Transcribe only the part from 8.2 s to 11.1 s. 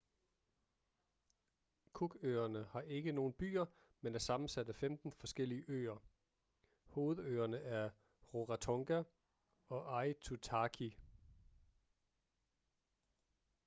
rarotonga og aitutaki